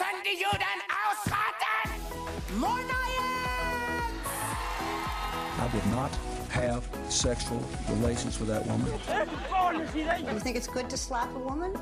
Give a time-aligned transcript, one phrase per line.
[0.00, 1.88] sende Juden ausraten!
[5.64, 6.10] I did not
[6.48, 8.88] have sexual relations with that woman.
[10.32, 11.72] You think it's good to slap a woman?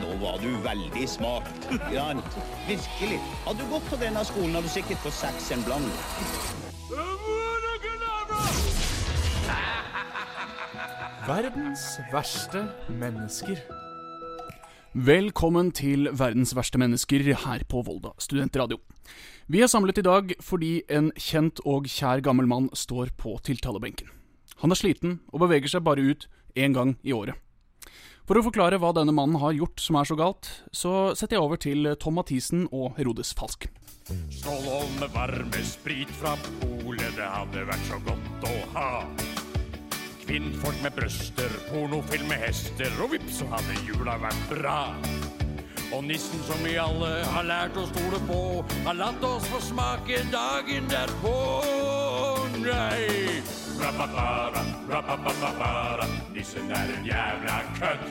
[0.00, 1.48] Nå var du veldig smart.
[1.92, 2.22] Jan.
[2.68, 3.20] Virkelig.
[3.46, 5.88] Hadde du gått på denne skolen, hadde du sikkert fått seks en blank.
[11.26, 13.85] Verdens verste mennesker.
[14.96, 18.78] Velkommen til Verdens verste mennesker her på Volda studentradio.
[19.44, 24.08] Vi er samlet i dag fordi en kjent og kjær gammel mann står på tiltalebenken.
[24.62, 26.24] Han er sliten og beveger seg bare ut
[26.56, 27.36] én gang i året.
[28.24, 31.44] For å forklare hva denne mannen har gjort som er så galt, så setter jeg
[31.44, 33.68] over til Tom Mathisen og Herodes Falsk.
[34.32, 38.88] Skål med varme sprit fra polet, det hadde vært så godt å ha.
[40.26, 44.80] Kvinnfolk med brøster, pornofilm med hester, og vips, så hadde jula vært bra.
[45.94, 48.40] Og nissen som vi alle har lært å stole på,
[48.88, 51.36] har latt oss få smake dagen derpå.
[52.58, 53.38] Nei!
[53.78, 58.04] Rapapara, rapapapara, nissen er en jævla kødd.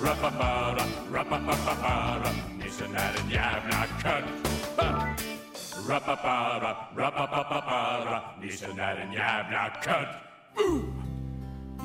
[0.00, 4.34] Rapapara, rapapapara, nissen er en jævla kødd.
[4.80, 5.04] Rappapara,
[5.84, 10.23] Rapapara, rapapapara, nissen er en jævla kødd.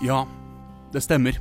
[0.03, 0.23] Ja,
[0.93, 1.35] det stemmer.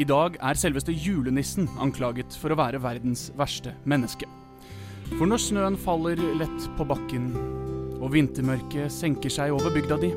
[0.00, 4.26] I dag er selveste julenissen anklaget for å være verdens verste menneske.
[5.12, 7.28] For når snøen faller lett på bakken,
[8.02, 10.10] og vintermørket senker seg over bygda di,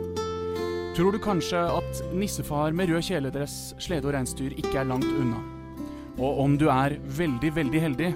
[0.96, 5.42] tror du kanskje at nissefar med rød kjeledress, slede og reinsdyr ikke er langt unna.
[6.16, 8.14] Og om du er veldig, veldig heldig,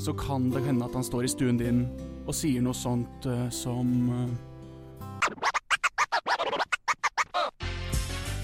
[0.00, 1.84] så kan det hende at han står i stuen din
[2.24, 4.34] og sier noe sånt uh, som eh,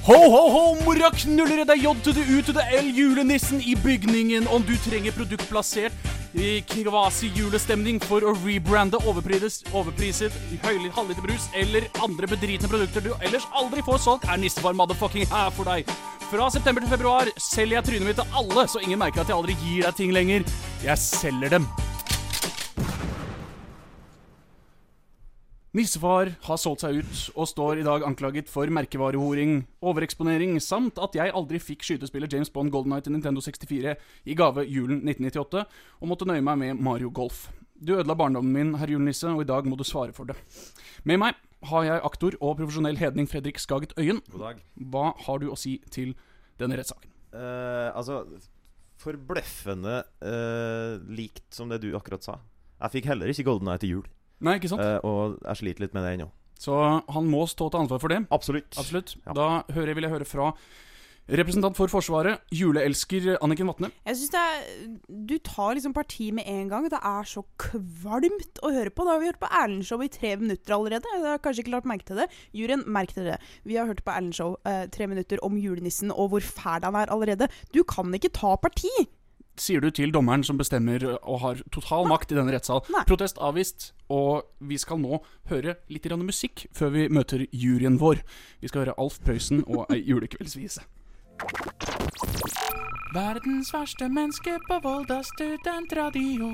[0.09, 3.75] Ho, ho, ho, moraknullere, det er J to the U to the L, julenissen i
[3.77, 4.47] bygningen.
[4.49, 5.93] Om du trenger produkt plassert
[6.33, 10.33] i kvasi-julestemning for å rebrande overpriset, overpriset
[10.65, 15.53] halvliter brus eller andre bedritne produkter du ellers aldri får solgt, er nissefar motherfucking her
[15.53, 15.93] for deg.
[16.31, 19.37] Fra september til februar selger jeg trynet mitt til alle, så ingen merker at jeg
[19.37, 20.49] aldri gir deg ting lenger.
[20.89, 21.69] Jeg selger dem.
[25.79, 31.15] Nissefar har solgt seg ut og står i dag anklaget for merkevarehoring, overeksponering samt at
[31.15, 33.93] jeg aldri fikk skytespillet James Bond Golden Night til Nintendo 64
[34.27, 37.45] i gave julen 1998 og måtte nøye meg med Mario Golf.
[37.79, 40.35] Du ødela barndommen min, herr julenisse, og i dag må du svare for det.
[41.07, 41.39] Med meg
[41.71, 44.19] har jeg aktor og profesjonell hedning Fredrik Skaget Øyen.
[44.33, 44.67] God dag.
[44.83, 46.17] Hva har du å si til
[46.59, 47.15] denne rettssaken?
[47.31, 48.25] Uh, altså,
[48.99, 52.41] forbløffende uh, likt som det du akkurat sa.
[52.83, 54.07] Jeg fikk heller ikke Golden Eye til jul,
[54.41, 54.83] Nei, ikke sant?
[54.85, 56.29] eh, og jeg sliter litt med det ennå.
[56.59, 56.75] Så
[57.07, 58.25] han må stå til ansvar for det.
[58.35, 58.75] Absolutt.
[58.79, 59.17] Absolutt.
[59.27, 59.33] Ja.
[59.37, 60.53] Da hører, vil jeg høre fra
[61.29, 63.91] representant for Forsvaret, juleelsker Anniken Vatne.
[64.09, 64.63] Jeg synes det er,
[65.29, 66.87] Du tar liksom parti med en gang.
[66.89, 69.05] Det er så kvalmt å høre på.
[69.05, 71.05] Da har vi hørt på Erlendshow i tre minutter allerede.
[71.15, 72.29] Jeg har kanskje ikke lagt merke til det.
[72.57, 73.53] Juryen, merk dere det.
[73.69, 77.13] Vi har hørt på Erlendshow eh, tre minutter om julenissen og hvor fæl han er
[77.13, 77.51] allerede.
[77.77, 78.89] Du kan ikke ta parti!
[79.61, 82.83] Sier du til dommeren som bestemmer og har total makt i denne rettssal.
[82.95, 83.05] Nei.
[83.09, 88.23] Protest avvist, og vi skal nå høre litt musikk før vi møter juryen vår.
[88.61, 90.87] Vi skal høre Alf Prøysen og ei julekveldsvise.
[93.15, 96.51] Verdens verste menneske på Volda studentradio.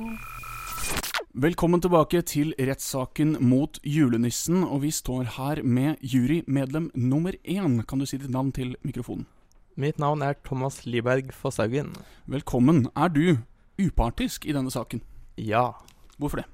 [1.34, 7.82] Velkommen tilbake til rettssaken mot julenissen, og vi står her med jurymedlem nummer én.
[7.82, 9.26] Kan du si ditt navn til mikrofonen?
[9.75, 11.89] Mitt navn er Thomas Liberg Fosshaugen.
[12.31, 12.85] Velkommen.
[12.95, 13.39] Er du
[13.83, 15.01] upartisk i denne saken?
[15.39, 15.73] Ja,
[16.19, 16.45] Hvorfor det?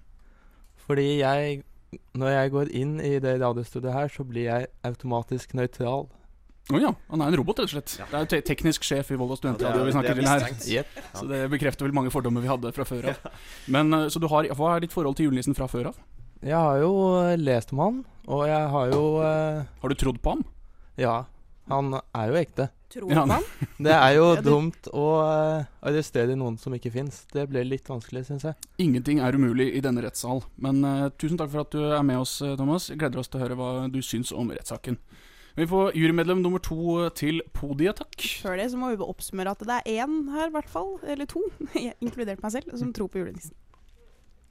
[0.86, 1.62] fordi jeg
[2.14, 6.06] Når jeg går inn i det radiostudioet her, så blir jeg automatisk nøytral.
[6.70, 7.94] Å ja, han er en robot, rett og slett.
[7.98, 10.84] Det er te teknisk sjef i Volda studentradio Ja, vi snakker det er til her.
[10.84, 11.00] Yep.
[11.19, 13.26] Så det bekrefter vel mange fordommer vi hadde fra før av.
[13.66, 15.98] Men eh, Så du har Hva er ditt forhold til julenissen fra før av?
[16.47, 16.92] Jeg har jo
[17.25, 17.98] eh, lest om han,
[18.30, 20.44] og jeg har jo eh, Har du trodd på ham?
[20.97, 21.25] Ja,
[21.69, 22.70] han er jo ekte.
[22.90, 23.22] Tror Ja.
[23.22, 23.44] på han.
[23.78, 24.44] Det er jo Ja, det...
[24.44, 27.22] dumt å uh, arrestere noen som ikke fins.
[27.30, 28.70] Det ble litt vanskelig, syns jeg.
[28.82, 30.42] Ingenting er umulig i denne rettssal.
[30.59, 32.88] Men uh, tusen takk for at du er med oss, eh, Thomas.
[32.91, 34.98] Jeg gleder oss til å høre hva du syns om rettssaken.
[35.54, 38.26] Vi får jurymedlem nummer to til podiet, takk.
[38.42, 41.30] Før det så må vi oppsummere at det er én her, i hvert fall, eller
[41.30, 41.42] to,
[42.03, 43.54] inkludert meg selv, som tror på julenissen.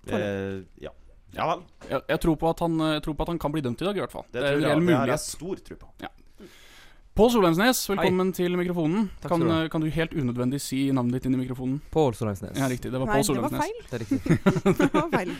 [0.07, 0.91] Eh, ja.
[1.35, 1.67] ja vel.
[1.89, 3.89] Jeg, jeg, tror på at han, jeg tror på at han kan bli dømt i
[3.89, 4.27] dag, i hvert fall.
[4.31, 5.11] Det, Det, er en reell mulighet.
[5.11, 5.91] det er stor tro på.
[7.19, 9.09] Pål Solheimsnes, velkommen til mikrofonen.
[9.19, 11.81] Takk Kan, du eh, kan du helt unødvendig si navnet ditt inn i mikrofonen?
[11.91, 12.55] Pål Solheimsnes.
[12.55, 12.93] Ja, riktig.
[12.93, 13.89] Det var Pål det var Solheimsnes.
[13.91, 14.77] feil.
[14.79, 15.33] Det var feil.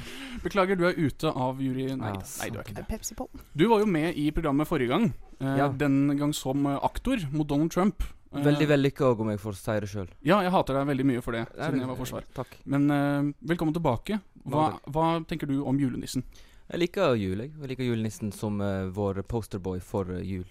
[0.44, 1.86] Beklager, du er ute av jury...
[1.96, 2.84] Nei, Ja, nei, du er ikke det.
[2.90, 3.32] Pepsi Pol.
[3.56, 5.08] Du var jo med i programmet forrige gang.
[5.40, 5.70] Eh, Ja.
[5.72, 8.04] Den gang som eh, aktor mot Donald Trump.
[8.36, 10.12] Eh, Veldig vellykka òg, om jeg får si det sjøl.
[10.20, 12.28] Ja, jeg hater deg veldig mye for det, siden jeg var forsvar.
[12.44, 12.60] Takk.
[12.76, 14.20] Men eh, velkommen tilbake.
[14.52, 16.28] Hva, hva tenker du om julenissen?
[16.70, 17.56] Jeg liker jul, jeg.
[17.56, 20.44] Jeg liker julenissen som uh, vår posterboy for uh, jul.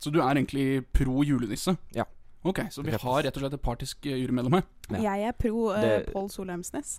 [0.00, 0.66] Så du er egentlig
[0.96, 1.76] pro julenisse?
[1.96, 2.06] Ja.
[2.42, 4.68] Ok, så vi har rett og slett et partisk eh, jurymedlem her.
[4.94, 5.00] Ja.
[5.10, 6.98] Jeg er pro uh, Det- Pål Solheimsnes.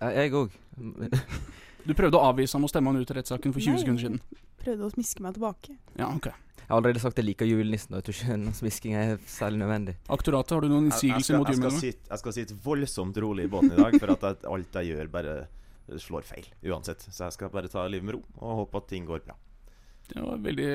[0.00, 0.54] Jeg òg.
[1.80, 3.80] Du prøvde å avvise ham og stemme han ut i rettssaken for 20 Nei.
[3.80, 4.18] sekunder siden.
[4.60, 5.76] Prøvde å smiske meg tilbake.
[5.96, 6.26] Ja, ok.
[6.60, 9.62] Jeg har allerede sagt jeg liker julenissen, og jeg tror ikke noen smisking er særlig
[9.62, 9.94] nødvendig.
[10.12, 13.72] Aktoratet, har du noen innsigelser mot mot jeg, jeg skal sitte voldsomt rolig i båten
[13.72, 15.34] i dag, for at jeg, alt jeg gjør, bare
[16.04, 16.46] slår feil.
[16.70, 17.08] Uansett.
[17.08, 19.34] Så jeg skal bare ta livet med ro og håpe at ting går bra.
[20.10, 20.68] Det var en veldig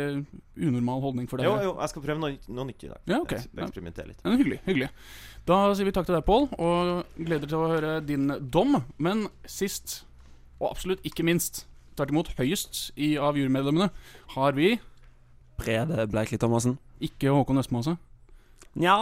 [0.56, 1.50] unormal holdning for deg.
[1.50, 3.02] Jo, jo, jeg skal prøve noe, noe nytt i dag.
[3.12, 3.34] Ja, ok.
[3.36, 4.22] Eksperimentere litt.
[4.24, 4.60] Ja, hyggelig.
[4.68, 4.90] hyggelig
[5.46, 8.80] Da sier vi takk til deg, Pål, og gleder til å høre din dom.
[8.98, 10.00] Men sist,
[10.58, 11.66] og absolutt ikke minst,
[12.00, 13.92] tvert imot høyest i av jurymedlemmene,
[14.34, 14.78] har vi
[15.60, 16.80] Brede Bleikli Thomassen.
[17.00, 17.96] ikke Håkon Østmåse.
[18.76, 18.96] Nja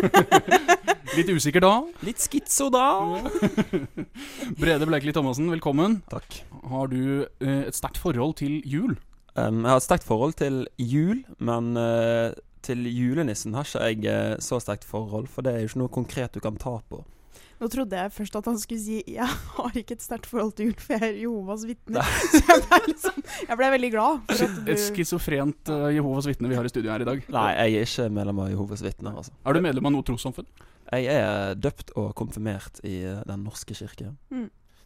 [1.18, 1.72] Litt usikker da.
[2.06, 2.84] Litt skitso da.
[4.60, 5.98] Brede Bleikli Thomassen, velkommen.
[6.08, 6.38] Takk.
[6.70, 8.94] Har du eh, et sterkt forhold til jul?
[9.40, 12.32] Um, jeg har et sterkt forhold til jul, men uh,
[12.64, 15.92] til julenissen har ikke jeg uh, så sterkt forhold, for det er jo ikke noe
[15.94, 17.02] konkret du kan ta på.
[17.60, 19.26] Nå trodde jeg først at han skulle si 'jeg
[19.56, 22.04] har ikke et sterkt forhold til jul, for jeg er Jehovas vitne'.
[22.32, 24.22] Så jeg ble, liksom, jeg ble veldig glad.
[24.30, 27.20] For at Et skizofrent schizofrent uh, Jehovas vitne vi har i studio her i dag.
[27.28, 29.32] Nei, jeg er ikke medlem av Jehovas vitner, altså.
[29.44, 30.48] Er du medlem av noe trossamfunn?
[30.90, 34.14] Jeg er døpt og konfirmert i eh, Den norske kirke.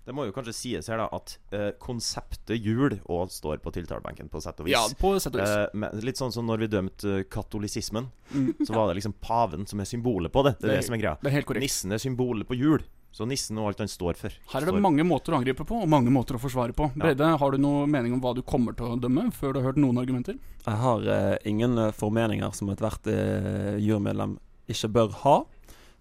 [0.04, 4.28] Det må jo kanskje sies her da at eh, konseptet jul òg står på tiltalebenken,
[4.28, 4.74] på sett og vis.
[4.76, 5.48] Ja, på sett og vis.
[5.48, 8.54] Eh, men litt sånn som når vi dømte eh, katolisismen, Mm.
[8.66, 10.54] så var det liksom paven som er symbolet på det.
[10.58, 11.16] Det er det, Det som er greia.
[11.20, 11.60] Det er helt korrekt.
[11.62, 12.82] Nissen er symbolet på jul.
[13.14, 14.32] Så nissen og alt han står for.
[14.50, 16.88] Her er det står- mange måter å angripe på, og mange måter å forsvare på.
[16.96, 19.68] Brede, har du noen mening om hva du kommer til å dømme, før du har
[19.72, 20.34] hørt noen argumenter?
[20.66, 25.36] Jeg har eh, ingen eh, formeninger som ethvert uh, jurymedlem ikke bør ha.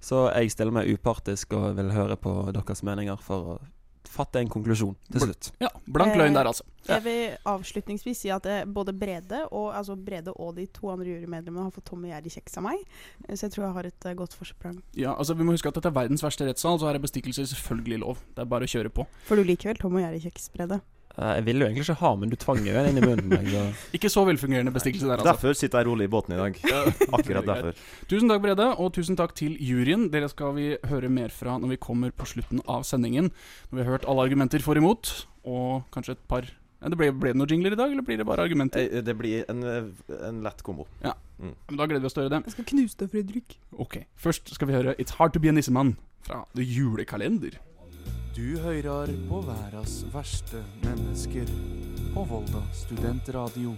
[0.02, 3.60] Så jeg stiller meg upartisk og vil høre på deres meninger for å
[4.10, 5.52] fatte en konklusjon til slutt.
[5.64, 6.64] Ja, blank løgn der, altså.
[6.88, 11.08] Jeg vil avslutningsvis si at eh, både Brede og, altså Brede og de to andre
[11.14, 12.82] jurymedlemmene har fått Tom og Jerry kjeks av meg.
[13.28, 14.82] Eh, Så jeg tror jeg har et eh, godt forsprang.
[15.00, 17.48] Ja, altså Vi må huske at dette er verdens verste rettssal, så her er bestikkelse
[17.54, 18.20] selvfølgelig lov.
[18.36, 19.08] Det er bare å kjøre på.
[19.30, 20.82] For du liker vel Tom og Jerry kjeks, Brede?
[21.16, 23.28] Eh, jeg ville jo egentlig ikke ha, men du tvang jo en inn i munnen.
[23.30, 25.30] meg, så- Ikke så velfungerende bestikkelse der, altså.
[25.34, 26.58] Derfor sitter jeg rolig i båten i dag.
[27.14, 27.74] Akkurat derfor.
[28.10, 30.10] Tusen takk, Brede, og tusen takk til juryen.
[30.10, 33.30] Dere skal vi høre mer fra når vi kommer på slutten av sendingen.
[33.70, 35.14] Når vi har hørt alle argumenter for og imot,
[35.46, 36.42] og kanskje et par
[36.84, 38.90] det ble, ble det noen jingler i dag, eller blir det bare argumenter?
[38.92, 40.88] Eh, Det blir en, eh, en lett kombo.
[41.04, 41.54] Ja, Mm.
[41.70, 42.46] men Da gleder vi oss til å høre det.
[42.46, 43.56] Jeg skal knuse deg, Fredrik.
[43.80, 47.54] Ok, Først skal vi høre It's Hard To Be a Nissemann fra The Julekalender.
[48.34, 51.46] Du hører på verdens verste mennesker
[52.16, 53.76] på Volda studentradio.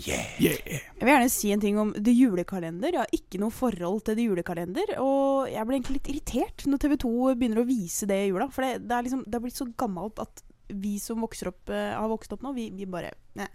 [0.00, 0.38] Yeah.
[0.40, 2.96] Jeg vil gjerne si en ting om The Julekalender.
[2.96, 4.94] Jeg har ikke noe forhold til The Julekalender.
[5.04, 8.48] Og jeg ble egentlig litt irritert når TV 2 begynner å vise det i jula.
[8.48, 11.68] For det, det, er liksom, det har blitt så gammelt at vi som vokser opp,
[11.68, 13.52] eh, har vokst opp nå, vi, vi bare ne.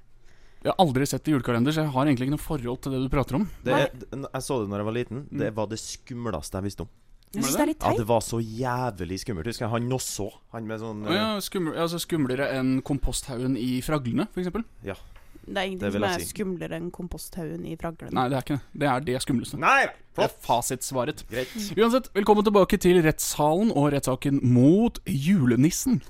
[0.61, 3.01] Jeg har aldri sett The Julekalender, så jeg har egentlig ikke noe forhold til det
[3.01, 3.49] du prater om.
[3.65, 5.29] Det er, jeg så det når jeg var liten.
[5.41, 6.97] Det var det skumleste jeg visste om.
[7.31, 9.47] Jeg synes det er litt Ja, det var så jævlig skummelt.
[9.47, 10.25] Husker jeg han Nosså.
[10.51, 14.51] Han med sånn ja, skuml, altså skumlere enn komposthaugen i Fraglene, f.eks.?
[14.83, 14.97] Ja.
[15.41, 16.27] Det er ingenting Det som er si.
[16.35, 18.11] skumlere enn komposthaugen i Fraglene.
[18.17, 18.81] Nei, det er ikke det.
[18.83, 19.57] Det er det skumleste.
[19.63, 19.87] Nei,
[20.17, 21.23] Det er fasitsvaret.
[21.31, 21.55] Greit.
[21.79, 26.01] Uansett, velkommen tilbake til rettssalen og rettssaken mot julenissen.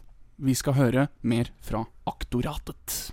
[0.41, 3.11] Vi skal høre mer fra aktoratet.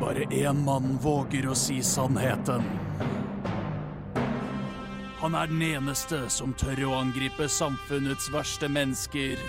[0.00, 2.62] Bare én mann våger å si sannheten.
[5.26, 9.40] Han er den eneste som tør å angripe samfunnets verste mennesker.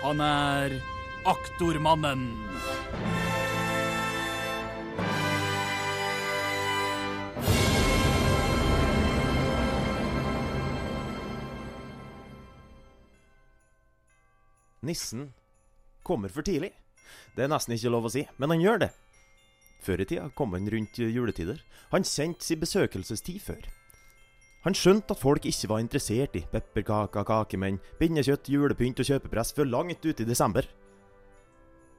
[0.00, 0.78] Han er
[1.28, 2.22] aktormannen.
[14.80, 15.34] Nissen
[16.00, 16.72] kommer for tidlig.
[17.36, 18.94] Det er nesten ikke lov å si, men han gjør det.
[19.84, 21.60] Før i tida kom han rundt juletider.
[21.92, 23.74] Han kjente sin besøkelsestid før.
[24.66, 29.70] Han skjønte at folk ikke var interessert i pepperkaker, kakemenn, pinnekjøtt, julepynt og kjøpepress før
[29.70, 30.66] langt ut i desember.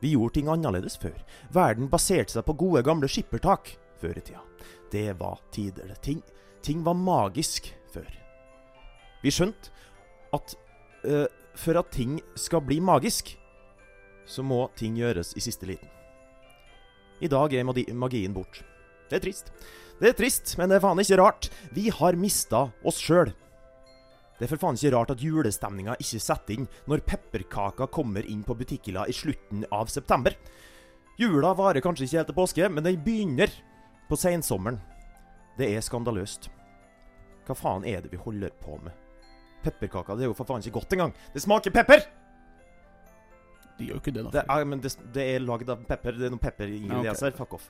[0.04, 1.16] Vi gjorde ting annerledes før.
[1.56, 3.72] Verden baserte seg på gode, gamle skippertak
[4.02, 4.44] før i tida.
[4.92, 5.96] Det var tider.
[6.04, 6.20] Ting,
[6.62, 8.12] ting var magisk før.
[9.24, 9.72] Vi skjønte
[10.36, 10.58] at
[11.08, 11.26] øh,
[11.58, 13.32] for at ting skal bli magisk,
[14.28, 15.90] så må ting gjøres i siste liten.
[17.24, 17.64] I dag er
[17.96, 18.60] magien bort.
[19.08, 19.52] Det er trist.
[19.98, 21.50] Det er trist, men det er faen ikke rart.
[21.74, 23.32] Vi har mista oss sjøl.
[24.38, 28.44] Det er for faen ikke rart at julestemninga ikke setter inn når pepperkaker kommer inn
[28.46, 30.36] på butikkhylla i slutten av september.
[31.18, 33.50] Jula varer kanskje ikke helt til påske, men den begynner
[34.08, 34.78] På sensommeren.
[35.58, 36.46] Det er skandaløst.
[37.44, 38.94] Hva faen er det vi holder på med?
[39.66, 41.12] Pepperkaker det er jo for faen ikke godt engang.
[41.34, 42.06] Det smaker pepper!
[43.78, 44.32] De gjør jo ikke det, da.
[44.38, 46.16] Det er, men det, det er lagd av pepper.
[46.16, 47.10] Det er noe pepperingredienser.
[47.10, 47.36] Ja, ser.
[47.36, 47.68] Fuck off.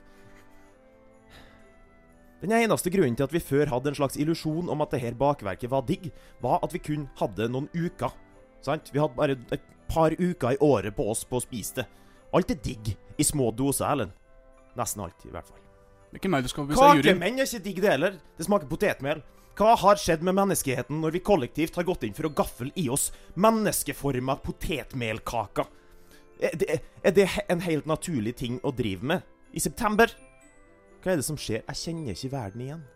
[2.38, 5.16] Den eneste grunnen til at vi før hadde en slags illusjon om at det her
[5.18, 6.10] bakverket var digg,
[6.42, 8.14] var at vi kun hadde noen uker.
[8.62, 8.92] Sant?
[8.94, 11.88] Vi hadde bare et par uker i året på oss på å spise det.
[12.34, 14.14] Alt er digg i små doser, Erlend.
[14.78, 15.64] Nesten alt, i hvert fall.
[16.12, 17.18] Det er meg du skal overbevise, juryen.
[17.18, 18.20] Kakemenn er ikke digg, det heller.
[18.38, 19.24] Det smaker potetmel.
[19.58, 22.86] Hva har skjedd med menneskeheten når vi kollektivt har gått inn for å gaffel i
[22.94, 25.66] oss menneskeforma potetmelkaker?
[26.38, 30.12] Er det, er det en helt naturlig ting å drive med i september?
[31.02, 31.62] Hva er det som skjer?
[31.62, 32.86] Jeg kjenner ikke verden igjen.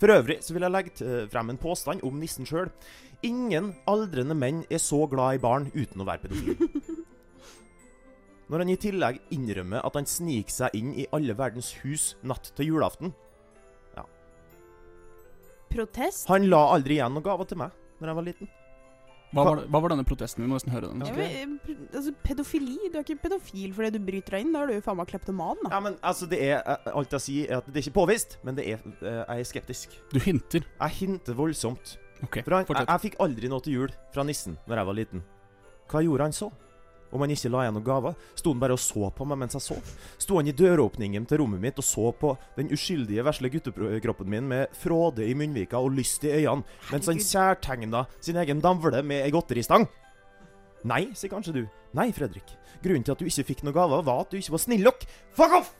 [0.00, 2.68] For øvrig så vil jeg legge frem en påstand om nissen sjøl.
[3.24, 6.92] Ingen aldrende menn er så glad i barn uten å være pedofil.
[8.52, 12.50] Når han i tillegg innrømmer at han sniker seg inn i alle verdens hus natt
[12.58, 13.14] til julaften.
[13.96, 14.04] Ja.
[15.72, 16.28] Protest?
[16.28, 17.72] Han la aldri igjen noen gaver til meg
[18.02, 18.52] når jeg var liten.
[19.34, 20.44] Hva var, hva var denne protesten?
[20.44, 21.02] Vi må nesten høre den.
[21.04, 22.76] Ja, men, eh, altså, pedofili?
[22.92, 24.54] Du er ikke pedofil fordi du bryter deg inn.
[24.54, 25.72] Da er du jo faen meg kleptoman, da.
[25.74, 28.38] Ja, men altså, det er eh, Alt jeg sier, er at det er ikke påvist,
[28.46, 29.98] men det er, eh, jeg er skeptisk.
[30.14, 30.66] Du hinter?
[30.80, 31.96] Jeg hinter voldsomt.
[32.24, 34.96] Okay, For han, jeg, jeg fikk aldri noe til jul fra nissen når jeg var
[35.00, 35.24] liten.
[35.90, 36.48] Hva gjorde han så?
[37.14, 38.14] Om han ikke la igjen noen gaver?
[38.34, 39.90] Sto han bare og så på meg mens jeg sov?
[40.18, 44.48] Sto han i døråpningen til rommet mitt og så på den uskyldige vesle guttekroppen min
[44.50, 49.22] med fråde i munnvika og lyst i øynene, mens han kjærtegna sin egen damvle med
[49.22, 49.86] ei godteristang?
[50.84, 51.62] Nei, sier kanskje du.
[51.96, 52.50] Nei, Fredrik.
[52.82, 55.06] Grunnen til at du ikke fikk noen gaver, var at du ikke var snill nok.
[55.38, 55.70] Fuck off!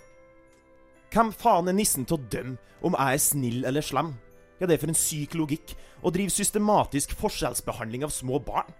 [1.12, 4.14] Hvem faen er nissen til å dømme om jeg er snill eller slem?
[4.54, 5.74] Hva er det for en syk logikk
[6.04, 8.70] å drive systematisk forskjellsbehandling av små barn?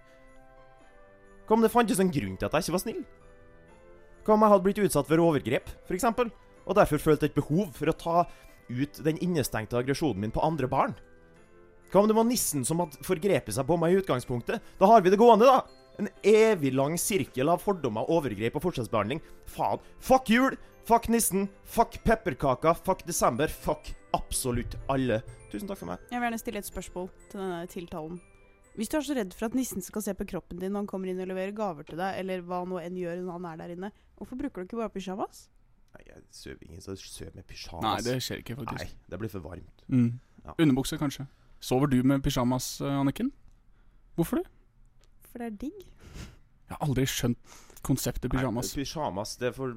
[1.45, 3.01] Hva om det fantes en grunn til at jeg ikke var snill?
[4.25, 6.07] Hva om jeg hadde blitt utsatt for overgrep, f.eks.,
[6.65, 8.23] og derfor følte et behov for å ta
[8.73, 10.95] ut den innestengte aggresjonen min på andre barn?
[11.93, 14.63] Hva om det var nissen som hadde forgrepet seg på meg i utgangspunktet?
[14.81, 15.61] Da har vi det gående, da!
[16.01, 19.21] En evig lang sirkel av fordommer, overgrep og forskjellsbehandling.
[19.53, 19.83] Faen.
[20.03, 20.57] Fuck jul!
[20.89, 21.47] Fuck nissen!
[21.63, 22.75] Fuck pepperkaker!
[22.83, 23.47] Fuck desember!
[23.47, 25.21] Fuck absolutt alle.
[25.53, 26.03] Tusen takk for meg.
[26.09, 28.19] Jeg vil gjerne stille et spørsmål til denne tiltalen.
[28.75, 30.87] Hvis du er så redd for at nissen skal se på kroppen din når han
[30.91, 33.61] kommer inn og leverer gaver til deg, eller hva nå enn gjør når han er
[33.63, 35.45] der inne, hvorfor bruker du ikke bare pyjamas?
[35.95, 37.85] Nei, jeg sover ingen som sover med pysjamas.
[37.87, 38.81] Nei, det skjer ikke, faktisk.
[38.83, 39.85] Nei, det blir for varmt.
[39.87, 40.09] Mm.
[40.43, 40.55] Ja.
[40.59, 41.27] Underbukse, kanskje.
[41.63, 43.31] Sover du med pysjamas, eh, Anniken?
[44.19, 44.49] Hvorfor det?
[45.31, 45.85] For det er digg.
[46.65, 47.55] Jeg har aldri skjønt
[47.85, 48.73] konseptet pyjamas.
[48.75, 49.75] Nei, pyjamas det får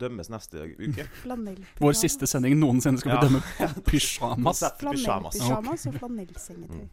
[0.00, 1.04] dømmes neste uke.
[1.24, 1.60] Flanell.
[1.82, 3.68] Vår siste sending noensinne skal vi Ja.
[3.84, 4.62] pysjamas.
[4.80, 4.80] Pyjamas.
[4.80, 6.86] Flanellpyjamas og flanellsengetøy.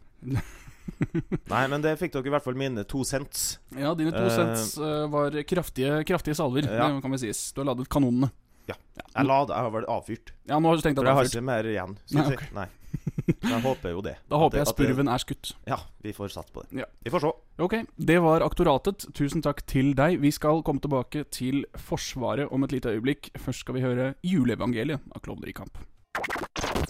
[1.52, 3.58] Nei, men det fikk dere i hvert fall mine to cents.
[3.76, 6.88] Ja, dine to uh, cents eh, var kraftige, kraftige salver, Ja.
[6.90, 7.52] det kan vi sies.
[7.52, 8.30] Du har ladet kanonene.
[8.68, 8.76] Ja.
[9.16, 10.30] Jeg la det, jeg har vel avfyrt.
[10.46, 11.96] Ja, nå har du tenkt For at jeg har ikke mer igjen.
[12.14, 12.66] Nei, Nei,
[13.40, 14.12] Men Jeg håper jo det.
[14.30, 15.52] Da håper det- jeg det- spurven er skutt.
[15.66, 16.80] Ja, vi får satse på det.
[16.82, 16.86] Ja.
[17.02, 17.32] Vi får se.
[17.66, 19.08] Ok, det var aktoratet.
[19.14, 20.20] Tusen takk til deg.
[20.22, 23.30] Vi skal komme tilbake til Forsvaret om et lite øyeblikk.
[23.38, 25.78] Først skal vi høre juleevangeliet av Klovner i kamp.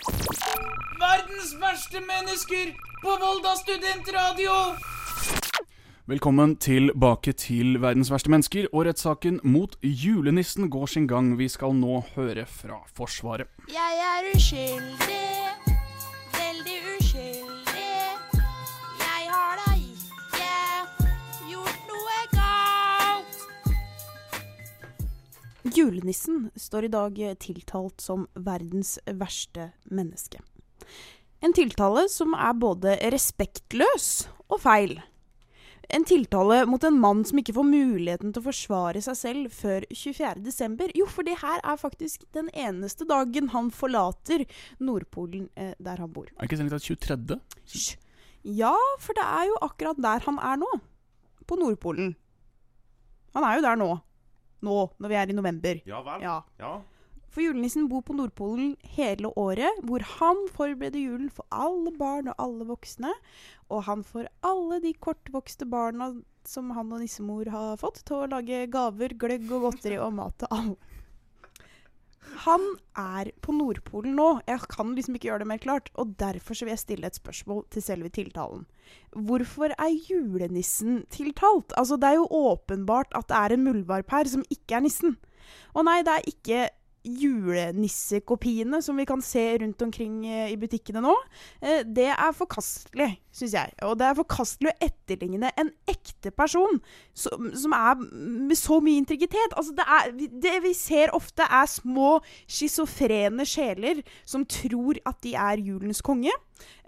[0.00, 4.52] Verdens verste mennesker på Volda studentradio!
[6.08, 11.34] Velkommen tilbake til Verdens verste mennesker, og rettssaken mot julenissen går sin gang.
[11.38, 13.52] Vi skal nå høre fra Forsvaret.
[13.68, 15.20] Jeg er uskyldig,
[25.62, 30.40] Julenissen står i dag tiltalt som verdens verste menneske.
[31.40, 34.08] En tiltale som er både respektløs
[34.48, 34.98] og feil.
[35.90, 39.86] En tiltale mot en mann som ikke får muligheten til å forsvare seg selv før
[39.90, 40.92] 24.12.
[40.94, 44.44] Jo, for det her er faktisk den eneste dagen han forlater
[44.78, 46.28] Nordpolen, eh, der han bor.
[46.30, 47.40] Er det ikke strengt tatt 23.?
[47.72, 47.96] Hysj.
[48.60, 50.70] Ja, for det er jo akkurat der han er nå.
[51.50, 52.14] På Nordpolen.
[53.34, 53.90] Han er jo der nå.
[54.66, 55.82] Nå, når vi er i november.
[55.88, 56.24] Ja vel.
[56.24, 56.40] Ja.
[56.60, 56.78] Ja.
[57.30, 62.42] For julenissen bor på Nordpolen hele året, hvor han forbereder julen for alle barn og
[62.42, 63.12] alle voksne.
[63.70, 66.10] Og han får alle de kortvokste barna
[66.48, 70.40] som han og nissemor har fått, til å lage gaver, gløgg og godteri og mat
[70.42, 70.89] til alle.
[72.46, 72.62] Han
[72.96, 74.28] er på Nordpolen nå.
[74.48, 75.90] Jeg kan liksom ikke gjøre det mer klart.
[76.00, 78.64] Og derfor vil jeg stille et spørsmål til selve tiltalen.
[79.12, 81.74] Hvorfor er julenissen tiltalt?
[81.76, 85.18] Altså, det er jo åpenbart at det er en muldvarp her som ikke er nissen.
[85.74, 86.68] Og nei, det er ikke
[87.04, 91.14] julenissekopiene som vi kan se rundt omkring eh, i butikkene nå,
[91.62, 93.74] eh, det er forkastelig, syns jeg.
[93.88, 96.80] Og det er forkastelig å etterligne en ekte person
[97.16, 99.56] som, som er med så mye integritet.
[99.56, 100.12] Altså, det, er,
[100.44, 106.34] det vi ser ofte, er små schizofrene sjeler som tror at de er julens konge,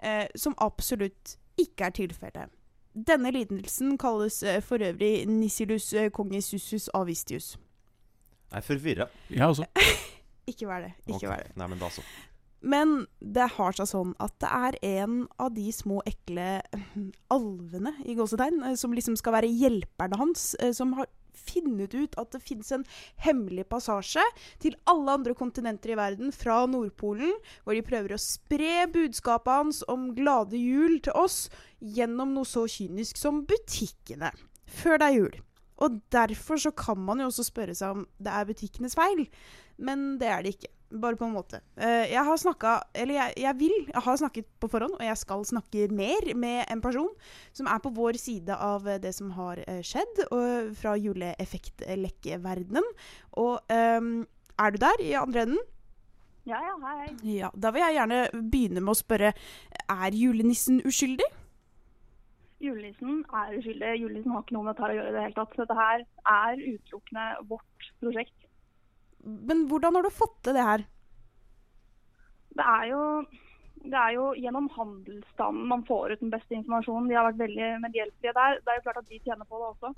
[0.03, 2.53] eh, som absolutt ikke er tilfellet.
[2.93, 7.55] Denne lidelsen kalles for øvrig Nissilus eh, congisussus avistius.
[8.53, 9.09] Jeg er forvirra.
[9.33, 9.65] Jeg også.
[10.51, 10.93] Ikke vær det.
[11.07, 11.31] Ikke okay.
[11.31, 11.55] vær det.
[11.57, 12.03] Nei, men da så.
[12.63, 16.93] Men det har seg sånn at det er en av de små ekle eh,
[17.33, 22.15] alvene i gåsetegn, eh, som liksom skal være hjelperne hans, eh, som har funnet ut
[22.21, 22.85] at det finnes en
[23.25, 24.23] hemmelig passasje
[24.63, 27.33] til alle andre kontinenter i verden fra Nordpolen,
[27.65, 31.47] hvor de prøver å spre budskapet hans om glade jul til oss
[31.81, 34.31] gjennom noe så kynisk som butikkene.
[34.69, 35.41] Før det er jul.
[35.83, 39.25] Og derfor så kan man jo også spørre seg om det er butikkenes feil,
[39.77, 40.71] men det er det ikke.
[40.93, 41.57] Bare på en måte.
[41.73, 45.17] Eh, jeg har snakka Eller jeg, jeg vil, jeg har snakket på forhånd, og jeg
[45.17, 47.09] skal snakke mer med en person
[47.49, 52.85] som er på vår side av eh, det som har eh, skjedd, og, fra juleeffektlekkeverdenen.
[53.41, 54.27] Og um,
[54.59, 55.63] er du der, i andre enden?
[56.45, 57.07] Ja, ja, hei.
[57.39, 59.31] Ja, Da vil jeg gjerne begynne med å spørre
[59.87, 61.29] Er julenissen uskyldig?
[62.63, 63.91] Julenissen er uskyldig.
[63.99, 65.55] Julenissen har ikke noe med dette å gjøre i det hele tatt.
[65.59, 66.03] Dette her
[66.33, 68.49] er utelukkende vårt prosjekt.
[69.23, 70.85] Men hvordan har du fått til det her?
[72.53, 73.03] Det er jo,
[73.83, 77.09] det er jo gjennom handelsstanden man får ut den beste informasjonen.
[77.09, 78.59] De har vært veldig medhjelpelige der.
[78.61, 79.93] Det er jo klart at de tjener på det også.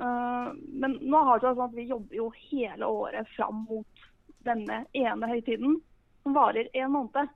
[0.00, 0.48] Eh,
[0.84, 4.06] men nå har det sånn at vi jobber jo hele året fram mot
[4.46, 5.76] denne ene høytiden,
[6.22, 7.34] som varer en måned.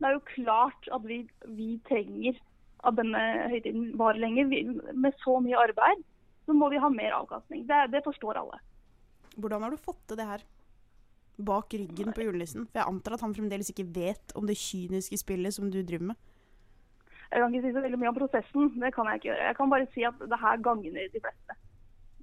[0.00, 1.22] Det er jo klart at vi,
[1.56, 2.38] vi trenger
[2.86, 3.20] at denne
[3.52, 4.48] høytiden varer lenger.
[4.94, 6.02] Med så mye arbeid
[6.46, 7.66] så må vi ha mer avkastning.
[7.68, 8.58] Det, det forstår alle.
[9.36, 10.42] Hvordan har du fått til det her?
[11.40, 12.66] Bak ryggen på julenissen?
[12.68, 16.12] For jeg antar at han fremdeles ikke vet om det kyniske spillet som du driver
[16.12, 16.20] med.
[17.30, 18.72] Jeg kan ikke si så veldig mye om prosessen.
[18.82, 19.46] Det kan jeg ikke gjøre.
[19.46, 21.58] Jeg kan bare si at det her gagner de fleste.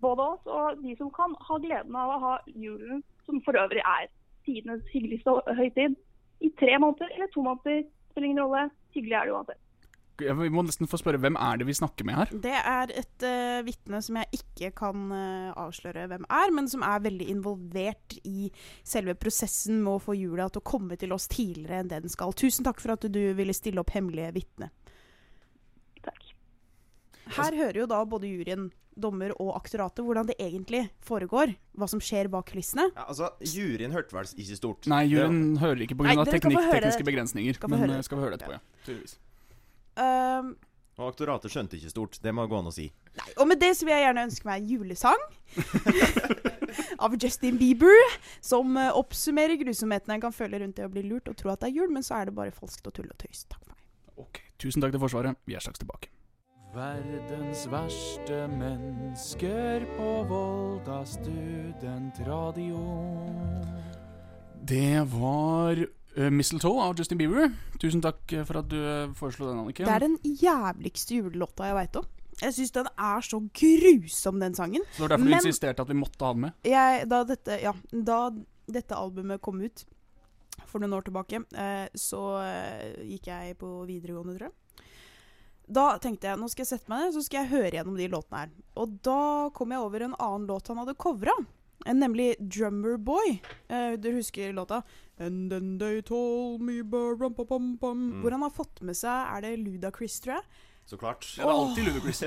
[0.04, 3.82] Både oss og de som kan ha gleden av å ha julen, som for øvrig
[3.82, 4.10] er
[4.46, 5.96] tidenes hyggeligste høytid,
[6.44, 7.88] i tre måneder eller to måneder.
[8.12, 8.68] Spiller ingen rolle.
[8.94, 9.64] Hyggelig er det uansett.
[10.20, 12.32] Jeg- Vi må nesten få spørre hvem er det vi snakker med her?
[12.32, 16.82] Det er et uh, vitne som jeg ikke kan uh, avsløre hvem er, men som
[16.82, 18.50] er veldig involvert i
[18.84, 22.10] selve prosessen med å få jula til å komme til oss tidligere enn det den
[22.10, 22.34] skal.
[22.34, 24.72] Tusen takk for at du ville stille opp hemmelige vitne.
[27.38, 31.52] Her hører jo da både juryen, dommer og aktoratet hvordan det egentlig foregår.
[31.78, 32.88] Hva som skjer bak kulissene.
[32.96, 34.88] Ja, altså, Juryen hørte vel ikke stort.
[34.90, 36.26] Nei, juryen juryen hører ikke pga.
[36.26, 37.60] teknikk, tekniske begrensninger.
[37.60, 38.86] Skal Men eh, skal vi høre det etterpå, ja.
[38.88, 39.18] Tydeligvis.
[39.98, 40.56] Um,
[40.98, 42.18] Og aktoratet skjønte ikke stort.
[42.22, 42.88] Det må gå an å si.
[43.38, 45.24] Og med det så vil jeg gjerne ønske meg en julesang
[47.04, 51.30] av Justin Bieber, som eh, oppsummerer grusomhetene en kan føle rundt det å bli lurt
[51.30, 53.18] og tro at det er jul, men så er det bare falskt og tull og
[53.22, 53.46] tøys.
[53.50, 54.42] Takk for meg.
[54.58, 55.38] Tusen takk til Forsvaret.
[55.46, 56.10] Vi er straks tilbake.
[56.78, 62.82] Verdens verste mennesker på Volda studentradio.
[64.68, 65.80] Det var
[66.34, 67.52] Mistletoe av Justin Bieber.
[67.82, 69.86] Tusen takk eh, for at du eh, foreslo den, Anniken.
[69.86, 72.08] Det er den jævligste julelåta jeg veit om.
[72.38, 74.84] Jeg syns den er så grusom, den sangen.
[74.94, 76.58] Så det var derfor du insisterte at vi måtte ha den med?
[76.68, 78.20] jeg, da, dette, ja, da
[78.68, 79.86] dette albumet kom ut
[80.68, 84.86] for noen år tilbake, eh, så eh, gikk jeg på videregående, tror jeg.
[85.68, 88.08] Da tenkte jeg nå skal jeg sette meg ned så skal jeg høre gjennom de
[88.12, 88.52] låtene her.
[88.80, 89.22] Og da
[89.56, 91.36] kom jeg over en annen låt han hadde covra.
[91.88, 93.40] Nemlig 'Drummer Boy'.
[93.68, 94.82] Eh, du husker låta?
[95.20, 98.02] And then they told me bum, bum, bum, bum.
[98.22, 100.66] Hvor han har fått med seg Er det Ludacris, tror jeg?
[100.88, 101.26] Så klart.
[101.36, 102.22] Ja, det er alltid Ludacris.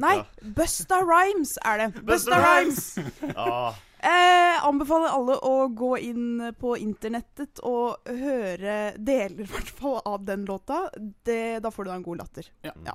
[0.04, 0.16] Nei,
[0.54, 1.88] Busta Rhymes er det.
[1.96, 2.90] Busta Busta Rhymes!
[3.34, 3.62] Ja.
[4.00, 10.24] Eh, anbefaler alle å gå inn på internettet og høre deler i hvert fall av
[10.24, 10.86] den låta.
[10.96, 12.48] Det, da får du da en god latter.
[12.64, 12.94] Ja.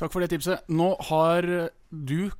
[0.00, 0.64] Takk for det tipset.
[0.72, 1.44] Nå har
[1.90, 2.30] du,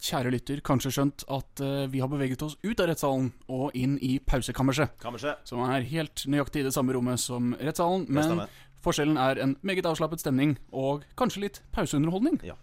[0.00, 3.96] kjære lytter, kanskje skjønt at uh, vi har beveget oss ut av rettssalen og inn
[4.02, 4.98] i pausekammerset.
[5.02, 5.44] Kammerset.
[5.48, 8.06] Som er helt nøyaktig i det samme rommet som rettssalen.
[8.06, 8.48] Det Men stemmer.
[8.84, 12.40] forskjellen er en meget avslappet stemning og kanskje litt pauseunderholdning.
[12.44, 12.58] Ja.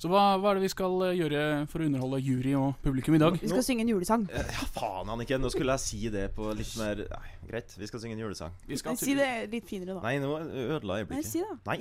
[0.00, 3.18] Så hva, hva er det vi skal eh, gjøre for å underholde jury og publikum
[3.18, 3.34] i dag?
[3.36, 4.22] Vi skal synge en julesang.
[4.32, 5.42] Ja, faen, Anniken.
[5.44, 8.54] Nå skulle jeg si det på litt mer Nei, Greit, vi skal synge en julesang.
[8.64, 10.00] Vi skal Si det litt finere, da.
[10.06, 11.28] Nei, nå ødela Nei, øyeblikket.
[11.28, 11.58] si det.
[11.68, 11.76] Nei.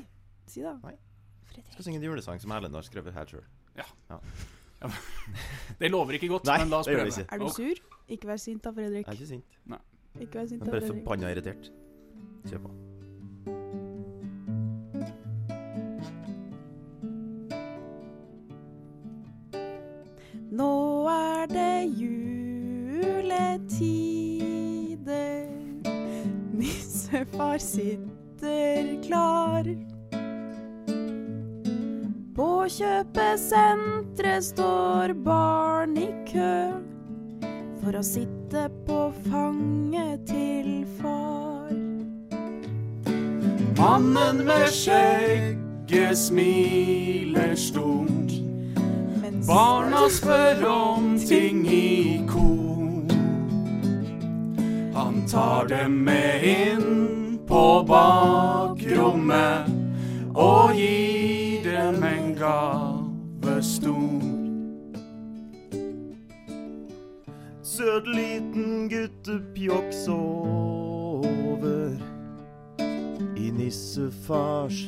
[0.51, 0.73] Si det.
[0.83, 0.97] Nei.
[1.55, 3.47] Vi skal synge en julesang som Erlend har skrevet her sjøl.
[3.79, 3.87] Ja.
[4.11, 4.19] ja.
[5.79, 7.25] det lover ikke godt, Nei, men la oss prøve.
[7.25, 7.77] Er du sur?
[8.09, 9.05] Ikke vær sint da, Fredrik.
[9.05, 9.59] Jeg er ikke sint.
[9.69, 9.81] Nei.
[10.19, 10.83] Ikke vær sint da, Fredrik.
[10.83, 11.71] Jeg er bare forbanna irritert.
[12.49, 12.71] Kjør på.
[20.59, 20.71] Nå
[21.07, 23.29] er det juletider.
[26.59, 29.63] Nissefar sitter klar.
[32.39, 36.71] På kjøpesenteret står barn i kø
[37.81, 40.69] for å sitte på fanget til
[41.01, 41.73] far.
[43.75, 48.31] Mannen med skjegget smiler stort.
[49.49, 53.11] Barna spør om ting i kor.
[54.95, 59.75] Han tar dem med inn på bakrommet
[60.39, 64.21] og gir dem en gave stor.
[67.63, 71.93] Søt liten guttepjokk sover
[73.37, 74.79] i nissefars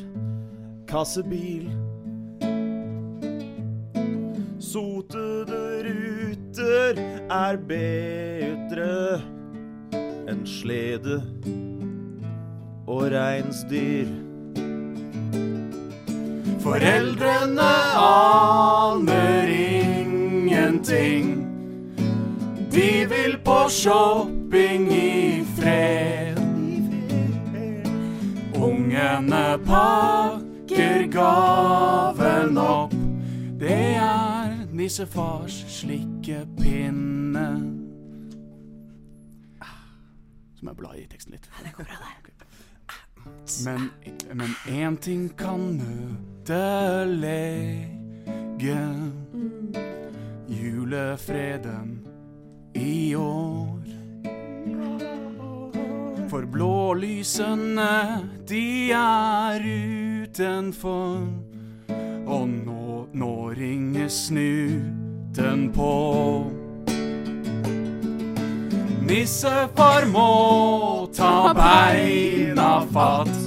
[0.90, 1.68] kassebil.
[4.72, 6.98] Sotede ruter
[7.30, 8.90] er bedre
[10.32, 11.20] enn slede
[12.88, 14.21] og reinsdyr.
[16.62, 21.26] Foreldrene aner ingenting.
[22.70, 26.38] De vil på shopping i fred.
[28.54, 32.94] Ungene pakker gaven opp.
[33.58, 37.48] Det er nissefars slikkepinne.
[40.54, 41.50] Så må jeg bla i teksten litt.
[41.64, 42.32] Det går bra, det.
[43.66, 43.90] Men,
[44.34, 45.76] men én ting kan
[46.50, 47.92] ødelegge
[50.48, 52.06] julefreden
[52.74, 53.82] i år.
[56.28, 59.60] For blålysene, de er
[60.24, 61.28] utenfor.
[62.26, 65.92] Og nå, nå ringer snuten på.
[69.02, 70.30] Nissefar må
[71.12, 73.41] ta beina fatt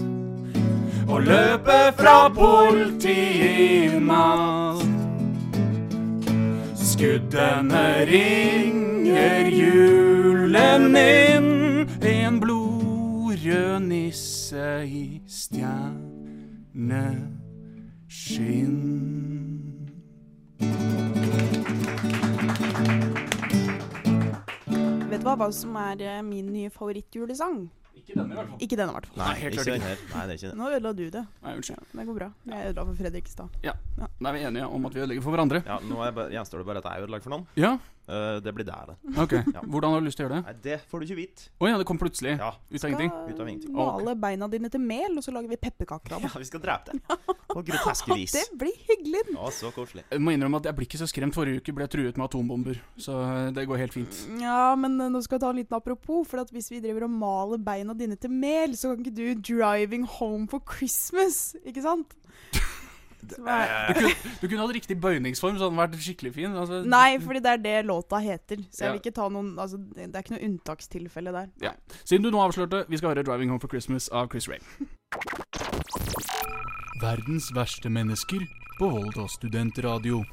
[1.16, 4.00] og løpe fra politiet i.
[6.76, 15.96] Skuddene ringer julen inn, en blodrød nisse i stjerneskinn.
[25.08, 27.85] Vet du hva, hva som er eh, min nye favorittjulesang?
[28.06, 28.60] Ikke denne, i hvert fall.
[28.62, 29.18] Ikke denne, i hvert fall.
[29.18, 30.10] Nei, helt ikke klart ikke.
[30.12, 30.58] Nei, det er ikke det.
[30.60, 31.24] Nå ødela du det.
[31.42, 31.88] Nei, unnskyld.
[31.90, 32.28] Det går bra.
[32.52, 33.56] Jeg ødela for Fredrik i stad.
[33.66, 33.74] Ja.
[33.98, 35.62] Da er vi enige om at vi ødelegger for hverandre.
[35.66, 37.48] Ja, nå gjenstår det bare at jeg ødelegger for noen.
[37.58, 37.74] Ja.
[38.06, 39.18] Uh, det blir der, det.
[39.18, 39.34] Ok.
[39.66, 40.46] Hvordan har du lyst til å gjøre det?
[40.46, 41.50] Nei, det får du ikke vite.
[41.58, 42.36] Å ja, det kom plutselig.
[42.38, 42.52] Ja.
[42.54, 43.16] Ut av ingenting.
[43.26, 43.74] Ut av ingenting.
[43.80, 46.30] Male beina dine til mel, og så lager vi pepperkaker av det.
[46.30, 47.18] Ja, vi skal drepe det.
[47.56, 48.34] På grotesk vis.
[48.36, 49.22] Det blir hyggelig.
[49.40, 50.04] Å, så koselig.
[50.12, 51.36] Jeg må innrømme at jeg blir ikke så skremt.
[51.38, 54.18] Forrige uke ble jeg truet med atombomber, så eh, det går helt fint.
[54.44, 56.26] Ja, men eh, nå skal jeg ta en liten apropos.
[56.28, 59.28] For at hvis vi driver og maler beina dine til mel, så kan ikke du
[59.40, 62.12] 'driving home for Christmas', ikke sant?
[63.26, 64.10] Du kunne,
[64.42, 66.52] du kunne hatt riktig bøyningsform, så hadde den vært skikkelig fin.
[66.54, 68.62] Altså, Nei, fordi det er det låta heter.
[68.70, 68.92] Så jeg Ja.
[68.94, 71.48] vil ikke ta noen altså, Det er ikke noe unntakstilfelle der.
[71.62, 71.72] Ja.
[72.04, 74.60] Siden du nå avslørte, vi skal høre 'Driving Home for Christmas' av Chris Ray.
[77.02, 78.46] Verdens verste mennesker
[78.80, 80.24] på Volda studentradio.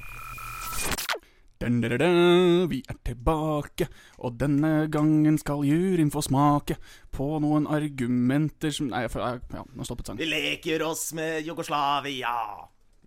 [1.63, 3.85] Vi er tilbake,
[4.19, 6.75] og denne gangen skal juryen få smake
[7.15, 10.19] på noen argumenter som Nei, får- ja, nå stoppet sangen.
[10.19, 12.33] Vi leker oss med Jugoslavia.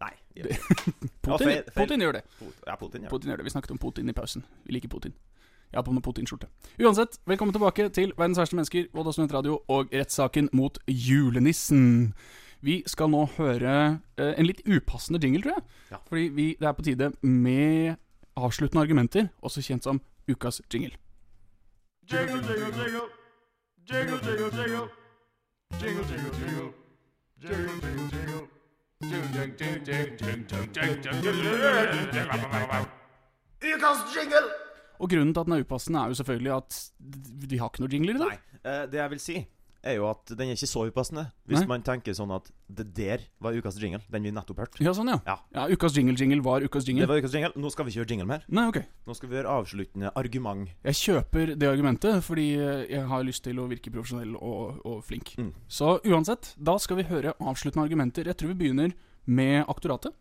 [0.00, 0.12] Nei.
[0.36, 0.56] gjør.
[1.26, 1.62] Putin, Ja.
[1.76, 2.22] Putin gjør det.
[2.66, 3.08] Ja, Putin ja.
[3.12, 3.44] Putin gjør det.
[3.44, 4.44] Vi snakket om Putin i pausen.
[4.64, 5.12] Vi liker Putin.
[5.72, 6.46] Jeg har på meg Putin-skjorte.
[6.80, 12.14] Uansett, velkommen tilbake til Verdens verste mennesker, Volda studentradio og rettssaken mot julenissen.
[12.66, 13.72] Vi skal nå høre
[14.18, 15.64] eh, en litt upassende jingle, tror jeg.
[15.92, 16.00] Ja.
[16.08, 17.94] Fordi vi, det er på tide med
[18.36, 20.96] avsluttende argumenter, også kjent som ukas jingle.
[22.10, 23.06] Jingle, jingle, jingle.
[23.86, 24.88] Jingle, jingle, jingle.
[25.78, 26.68] Jingle, jingle, jingle.
[27.42, 28.44] Jingle, jingle, jingle.
[29.02, 31.42] Jingle, jingle, jingle, jingle, jingle, jingle,
[32.10, 32.86] jingle.
[33.62, 34.46] Ukas jingle!
[34.98, 36.78] Og grunnen til at den er upassende, er jo selvfølgelig at
[37.50, 38.32] vi har ikke noe jingler i dag.
[38.34, 38.60] Nei.
[38.64, 39.36] Eh, det jeg vil si,
[39.86, 41.26] er jo at den er ikke så upassende.
[41.48, 41.68] Hvis Nei.
[41.70, 44.82] man tenker sånn at det der var ukas jingle, den vi nettopp hørte.
[44.84, 45.36] Ja, sånn, ja.
[45.54, 45.66] ja.
[45.70, 47.06] Ukas jingle-jingle var ukas jingle.
[47.06, 47.52] Det var ukas jingle.
[47.56, 48.44] Nå skal vi ikke gjøre jingle mer.
[48.50, 48.80] Nei, ok.
[49.06, 50.74] Nå skal vi gjøre avsluttende argument.
[50.86, 55.34] Jeg kjøper det argumentet fordi jeg har lyst til å virke profesjonell og, og flink.
[55.40, 55.52] Mm.
[55.70, 58.28] Så uansett, da skal vi høre avsluttende argumenter.
[58.30, 58.96] Jeg tror vi begynner
[59.26, 60.14] med aktoratet.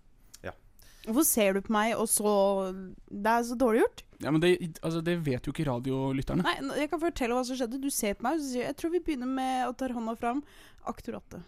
[1.05, 2.31] Hvorfor ser du på meg, og så
[2.73, 4.03] Det er så dårlig gjort.
[4.23, 6.45] Ja, men det, altså, det vet jo ikke radiolytterne.
[6.45, 7.81] Nei, jeg kan fortelle hva som skjedde.
[7.83, 10.41] Du ser på meg, og sier jeg tror vi begynner med å ta hånda fram.
[10.87, 11.43] Aktoratet.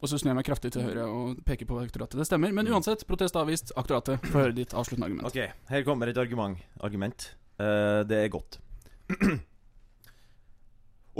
[0.00, 2.16] Og så snur jeg meg kraftig til høyre og peker på aktoratet.
[2.20, 2.52] Det stemmer.
[2.56, 3.74] Men uansett, protest avvist.
[3.80, 5.28] Aktoratet, få høre ditt avsluttende argument.
[5.28, 6.62] Ok, her kommer et argument.
[6.80, 7.28] argument.
[7.60, 8.60] Uh, det er godt.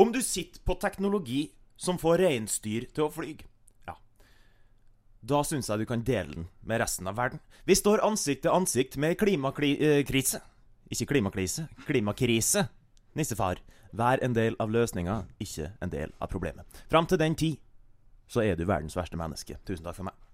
[0.01, 1.51] Om du sitter på teknologi
[1.81, 3.35] som får reinsdyr til å fly.
[5.21, 7.41] Da syns jeg du kan dele den med resten av verden.
[7.69, 10.41] Vi står ansikt til ansikt med klimakrise.
[10.91, 12.65] Ikke klimakrise, klimakrise.
[13.19, 13.61] Nissefar,
[13.93, 16.65] vær en del av løsninga, ikke en del av problemet.
[16.89, 17.59] Fram til den tid
[18.31, 19.59] så er du verdens verste menneske.
[19.67, 20.30] Tusen takk for meg.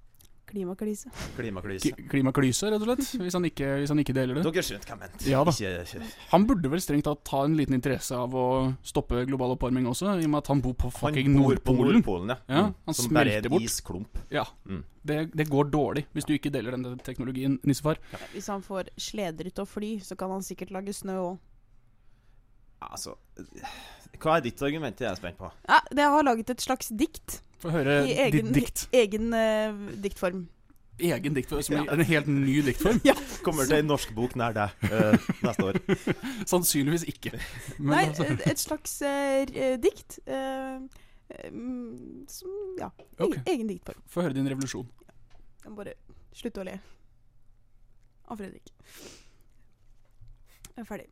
[0.46, 1.10] Klimaklise.
[1.36, 1.90] Klimaklyse.
[2.10, 3.08] Klimaklyse, rett og slett.
[3.24, 4.44] Hvis han ikke, hvis han ikke deler det.
[4.46, 5.30] Dere skjønte hva jeg mente.
[5.30, 6.04] Ja.
[6.32, 8.46] Han burde vel strengt tatt ha en liten interesse av å
[8.86, 11.98] stoppe global oppvarming også, i og med at han bor på fucking bor på Nordpolen.
[11.98, 12.38] Nordpolen, ja.
[12.46, 12.74] ja Mm.
[12.86, 14.18] han Som bare er en isklump.
[14.32, 14.46] Ja.
[14.66, 14.84] Mm.
[15.06, 18.00] Det, det går dårlig hvis du ikke deler den teknologien, nissefar.
[18.32, 21.36] Hvis han får sleder ut og fly, så kan han sikkert lage snø òg.
[22.90, 23.14] Altså
[24.20, 24.96] Hva er ditt argument?
[24.98, 25.50] Det er jeg spent på.
[25.68, 27.40] Ja, det har laget et slags dikt.
[27.60, 28.86] Få høre I ditt egen, dikt.
[28.96, 30.46] egen uh, diktform.
[30.98, 31.82] Egen diktform, som ja.
[31.92, 33.00] en helt ny diktform.
[33.10, 33.12] Ja.
[33.44, 35.78] Kommer til en norsk bok nær deg uh, neste år.
[36.52, 37.34] Sannsynligvis ikke.
[37.78, 40.18] Men Nei, altså- et, slags uh, dikt.
[40.26, 40.80] eh,
[41.28, 43.36] eh, mm, som Ja, egen, Ok.
[43.52, 44.00] egen diktform.
[44.08, 44.88] Få høre din revolusjon.
[45.64, 45.94] Jeg må bare
[46.32, 46.78] slutte å le
[48.28, 48.72] av Fredrik.
[50.76, 51.06] Jeg er ferdig.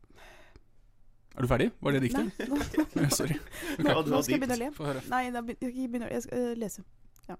[1.35, 1.67] Er du ferdig?
[1.83, 2.37] Var det diktet?
[2.39, 2.47] Nei,
[2.95, 3.35] nå- Sorry.
[3.75, 3.83] Okay.
[3.83, 4.69] Nå, nå skal jeg begynne å le.
[4.75, 5.01] Få høre.
[5.11, 6.83] Nei, da jeg skal ikke begynne å Jeg skal uh, lese.
[7.27, 7.35] Ja.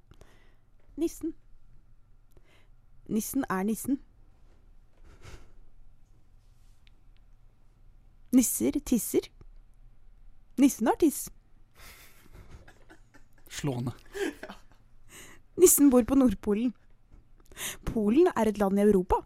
[1.00, 1.32] Nissen.
[3.08, 4.00] Nissen er nissen.
[8.36, 9.30] Nisser tisser.
[10.60, 11.30] Nissen har tiss.
[13.56, 13.94] Slående.
[15.56, 16.74] Nissen bor på Nordpolen.
[17.88, 19.22] Polen er et land i Europa.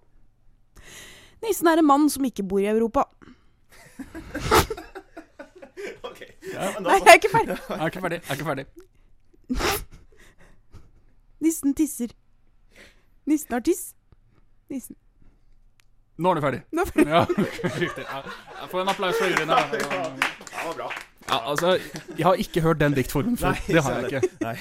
[1.42, 3.08] Nissen er en mann som ikke bor i Europa.
[6.60, 7.58] Ja, da- Nei, jeg er ikke ferdig.
[7.70, 8.20] Jeg er ikke ferdig.
[8.22, 8.66] Jeg er ikke ferdig.
[11.40, 12.12] Nissen tisser.
[13.30, 13.94] Nissen har tiss.
[14.70, 14.96] Nissen.
[16.20, 16.62] Nå er du ferdig.
[16.76, 17.12] Nå er ferdig.
[17.14, 17.22] Ja,
[17.86, 18.04] riktig.
[18.10, 19.38] Jeg får en applaus for her.
[19.72, 19.86] Det
[20.66, 20.90] var bra.
[21.30, 21.76] Ja, altså,
[22.18, 23.54] jeg har ikke hørt den diktformen før.
[23.54, 24.30] Nei, det har jeg ikke.
[24.42, 24.56] Nei.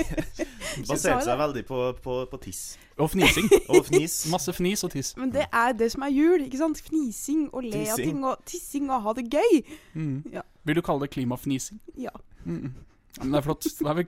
[0.88, 2.60] Baserte seg veldig på, på, på tiss.
[3.00, 3.48] Og fnising.
[3.72, 4.18] Og fnis.
[4.30, 5.14] Masse fnis og tiss.
[5.16, 6.44] Men det er det som er jul.
[6.44, 6.82] ikke sant?
[6.84, 9.62] Fnising og le av ting og tissing og ha det gøy.
[9.94, 10.18] Mm.
[10.34, 10.44] Ja.
[10.68, 11.80] Vil du kalle det klimafnising?
[11.96, 12.12] Ja.
[12.44, 12.74] Mm.
[13.16, 13.66] Ja, men det er flott.
[13.80, 14.04] Da er vi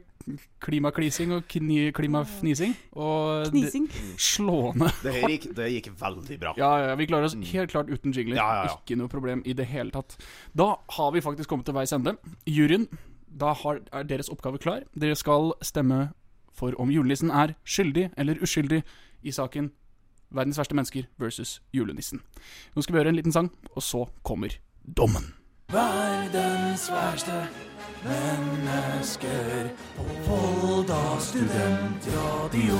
[0.62, 2.74] klimaklising og kni, klimafnising.
[2.94, 3.88] Og Knising.
[4.20, 4.90] slående.
[5.02, 6.52] Det gikk, det gikk veldig bra.
[6.60, 8.36] Ja, ja, vi klarer oss helt klart uten jingler.
[8.38, 8.76] Ja, ja, ja.
[8.76, 10.18] Ikke noe problem i det hele tatt.
[10.54, 12.14] Da har vi faktisk kommet til veis ende.
[12.46, 12.86] Juryen,
[13.26, 14.84] da har, er deres oppgave klar.
[14.94, 16.10] Dere skal stemme
[16.54, 18.82] for om julenissen er skyldig eller uskyldig
[19.22, 19.72] i saken
[20.30, 22.20] Verdens verste mennesker versus julenissen.
[22.76, 24.54] Nå skal vi høre en liten sang, og så kommer
[24.86, 25.32] dommen.
[25.70, 27.44] Verdens verste
[28.02, 32.78] mennesker på Volda studentradio.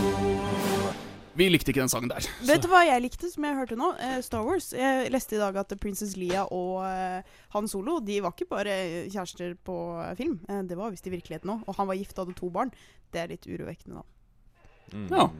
[1.38, 2.26] Vi likte ikke den sangen der.
[2.48, 3.92] Vet du hva jeg likte, som jeg hørte nå?
[4.02, 4.72] Eh, Star Wars.
[4.74, 7.22] Jeg leste i dag at Princess Leia og eh,
[7.54, 8.74] Han Solo De var ikke bare
[9.06, 10.40] kjærester på eh, film.
[10.50, 11.62] Eh, det var visst i virkeligheten òg.
[11.70, 12.74] Og han var gift og hadde to barn.
[13.14, 15.06] Det er litt urovekkende, da.
[15.14, 15.30] Ja.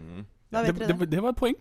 [0.55, 1.01] Da vet det, dere det.
[1.03, 1.59] det, det var et poeng.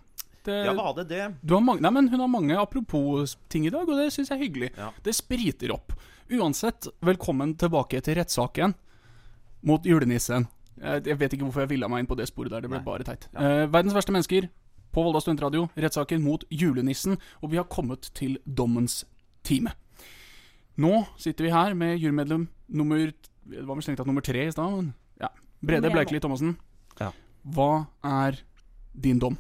[0.49, 1.23] Det, Ja, var det det?
[1.45, 4.37] Du har mange, nei, men hun har mange apropos-ting i dag, og det syns jeg
[4.39, 4.69] er hyggelig.
[5.05, 5.93] Det spriter opp.
[6.29, 8.73] Uansett, velkommen tilbake til rettssaken
[9.65, 10.47] mot julenissen.
[10.79, 12.63] Jeg, jeg vet ikke hvorfor jeg villa meg inn på det sporet der.
[12.63, 13.25] Det ble bare teit.
[13.35, 14.47] Eh, verdens verste mennesker
[14.95, 17.17] på Volda Stuntradio, Rettssaken mot julenissen.
[17.43, 19.03] Og vi har kommet til dommens
[19.45, 19.73] time.
[20.79, 23.09] Nå sitter vi her med jurymedlem nummer
[23.49, 24.71] Det var vel strengt tatt nummer tre i stad.
[24.71, 25.27] men Ja.
[25.61, 25.89] Brede.
[25.91, 26.55] Bleikli Thomassen.
[26.99, 27.11] Ja.
[27.43, 28.37] Hva er
[28.93, 29.37] din dom?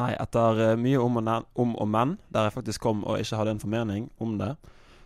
[0.00, 3.40] Nei, etter eh, mye om og, om og men, der jeg faktisk kom og ikke
[3.40, 4.54] hadde en formening om det,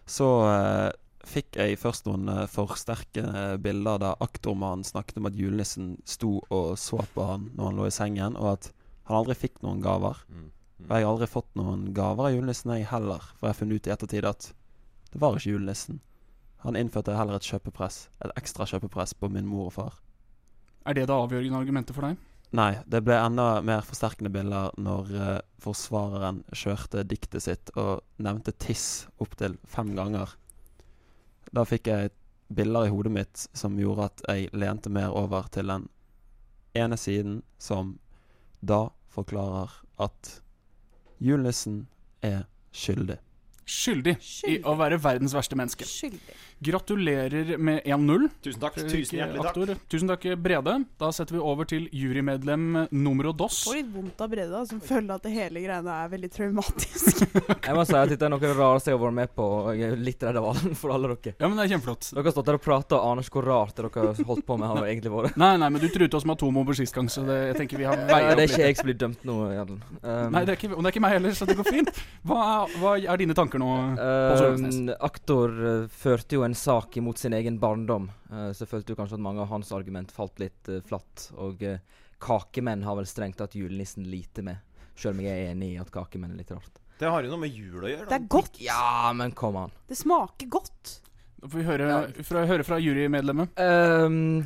[0.07, 0.91] så eh,
[1.27, 3.25] fikk jeg først noen eh, sterke
[3.65, 7.89] bilder da aktormannen snakket om at julenissen sto og så på han når han lå
[7.89, 8.71] i sengen, og at
[9.09, 10.21] han aldri fikk noen gaver.
[10.85, 13.81] Og jeg har aldri fått noen gaver av julenissen, jeg heller, for jeg har funnet
[13.81, 14.51] ut i ettertid at
[15.15, 16.01] det var ikke julenissen.
[16.65, 19.99] Han innførte heller et kjøpepress, et ekstra kjøpepress på min mor og far.
[20.85, 22.21] Er det det avgjørende argumentet for deg?
[22.55, 28.55] Nei, det ble enda mer forsterkende bilder når uh, forsvareren kjørte diktet sitt og nevnte
[28.63, 30.37] tiss opptil fem ganger.
[31.51, 32.13] Da fikk jeg
[32.55, 35.89] bilder i hodet mitt som gjorde at jeg lente mer over til den
[36.79, 37.97] ene siden som
[38.63, 39.75] da forklarer
[40.07, 40.37] at
[41.19, 41.89] julenissen
[42.23, 43.19] er skyldig.
[43.65, 44.17] Skyldig,
[44.51, 45.87] i å være verdens verste menneske.
[45.89, 46.35] Skyldig.
[46.65, 48.29] Gratulerer med 1-0.
[48.45, 48.77] Tusen takk.
[48.79, 49.49] Tusen hjertelig takk.
[49.51, 49.73] aktor.
[49.91, 50.77] Tusen takk, Brede.
[51.01, 53.59] Da setter vi over til jurymedlem numero dos.
[53.67, 57.25] Får litt vondt av Brede, som føler at det hele greiene er veldig traumatisk.
[57.67, 59.45] Jeg må si at dette er noe av det rareste jeg har vært med på,
[59.45, 61.33] og jeg er litt redd av alle, for alle dere.
[61.41, 62.09] Ja, men det er kjempeflott.
[62.13, 64.47] Dere har stått der og prata og aner ikke hvor rart det dere har holdt
[64.47, 65.39] på med, har egentlig vært.
[65.41, 67.89] Nei, nei, men du truet oss med atombomber sist gang, så det, jeg tenker vi
[67.89, 69.81] har veia det er ikke jeg som blir dømt nå, Jadlen.
[70.03, 72.03] Um, Nei, det er ikke, og det er ikke meg heller, så det går fint.
[72.29, 73.97] Hva er, hva er dine tanker tenker nå?
[73.97, 74.89] Pål Solveisnes?
[74.89, 78.99] Eh, aktor eh, førte jo en sak imot sin egen barndom, eh, så følte jo
[78.99, 81.31] kanskje at mange av hans argument falt litt eh, flatt.
[81.37, 81.81] Og eh,
[82.19, 84.59] kakemenn har vel strengt tatt julenissen lite med,
[84.97, 86.83] sjøl om jeg er enig i at kakemenn er litt rart.
[86.99, 88.11] Det har jo noe med jul å gjøre.
[88.11, 88.61] Det er godt.
[88.63, 89.73] Ja, men kom an.
[89.89, 90.99] Det smaker godt.
[91.43, 91.89] Da får vi høre
[92.25, 93.59] fra, høre fra jurymedlemmet.
[93.59, 94.45] Um,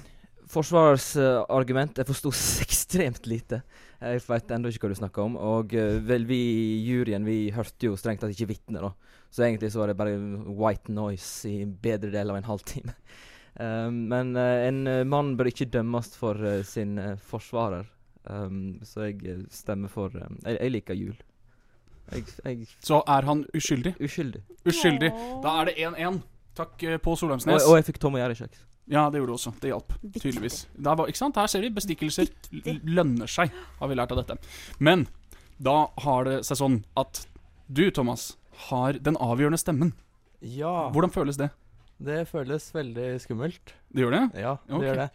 [0.48, 2.32] Forsvarets uh, argument Jeg forsto
[2.64, 3.60] ekstremt lite.
[3.98, 5.36] Jeg veit ennå ikke hva du snakker om.
[5.42, 9.16] Og eh, vel, vi i juryen vi hørte jo strengt tatt ikke vitner, da.
[9.30, 10.14] Så egentlig så var det bare
[10.46, 12.94] white noise i bedre del av en halvtime.
[13.58, 17.90] Um, men eh, en eh, mann bør ikke dømmes for eh, sin eh, forsvarer.
[18.28, 21.18] Um, så jeg eh, stemmer for eh, jeg, jeg liker jul.
[22.12, 23.96] Jeg, jeg Så er han uskyldig?
[24.00, 24.44] Uskyldig.
[24.68, 25.10] Uskyldig.
[25.44, 26.22] Da er det 1-1.
[26.58, 27.62] Takk, Pål Solheimsnes.
[27.66, 28.67] Og, og jeg fikk Tom og Jerry-kjeks.
[28.88, 29.52] Ja, det gjorde du også.
[29.60, 29.92] Det hjalp.
[30.16, 30.62] Tydeligvis.
[30.74, 31.36] Der, var, ikke sant?
[31.36, 32.30] Her ser vi bestikkelser
[32.88, 34.38] lønner seg, har vi lært av dette.
[34.80, 35.06] Men
[35.60, 37.26] da har det seg sånn at
[37.68, 38.30] du, Thomas,
[38.70, 39.92] har den avgjørende stemmen.
[40.40, 40.88] Ja.
[40.94, 41.50] Hvordan føles det?
[41.98, 43.74] Det føles veldig skummelt.
[43.90, 44.24] Det gjør det?
[44.38, 44.86] Ja, det okay.
[44.88, 45.08] gjør det.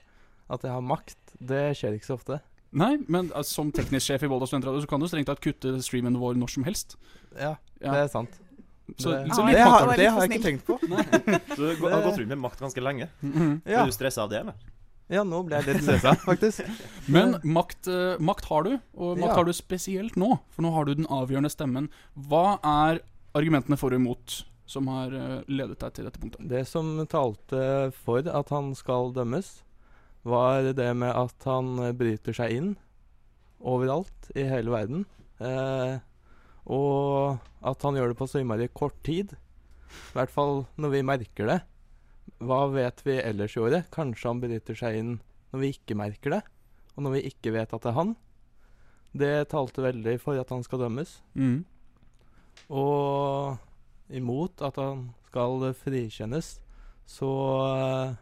[0.53, 2.39] At jeg har makt, det skjer ikke så ofte.
[2.73, 5.75] Nei, men altså, som teknisk sjef i Volda studentradio så kan du strengt tatt kutte
[5.85, 6.97] streamen vår når som helst.
[7.37, 7.91] Ja, Ja.
[7.93, 8.39] det er sant.
[8.97, 10.77] Så, Det- så det, har, det har jeg ikke tenkt på.
[10.83, 13.07] Du har gått rundt med makt ganske lenge.
[13.23, 13.61] Mhm.
[13.65, 13.81] Ja.
[13.81, 14.53] Er du stressa av det, eller?
[15.11, 16.63] Ja, nå ble jeg litt stressa, faktisk.
[17.11, 19.35] Men makt, eh, makt har du, og makt Ja.
[19.39, 20.39] har du spesielt nå.
[20.55, 21.89] For nå har du den avgjørende stemmen.
[22.15, 23.01] Hva er
[23.35, 26.47] argumentene for og imot som har eh, ledet deg til dette punktet?
[26.49, 29.61] Det som talte for at han skal dømmes,
[30.23, 32.69] var det med at han bryter seg inn
[33.63, 35.05] overalt i hele verden.
[35.39, 35.99] Eh,
[36.65, 39.35] og at han gjør det på så innmari kort tid.
[39.93, 41.59] I hvert fall når vi merker det.
[42.43, 43.89] Hva vet vi ellers i året?
[43.93, 45.13] Kanskje han bryter seg inn
[45.53, 46.41] når vi ikke merker det,
[46.95, 48.15] og når vi ikke vet at det er han.
[49.13, 51.19] Det talte veldig for at han skal dømmes.
[51.37, 51.61] Mm.
[52.73, 53.59] Og
[54.13, 56.55] imot at han skal frikjennes,
[57.09, 58.15] så uh,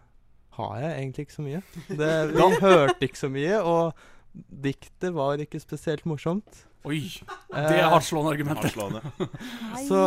[0.58, 1.62] har jeg egentlig ikke så mye.
[1.88, 3.94] Det, vi hørte ikke så mye, og
[4.66, 6.66] diktet var ikke spesielt morsomt.
[6.84, 6.98] Oi,
[7.54, 8.74] det er hardtslående argumenter.
[9.86, 10.00] Så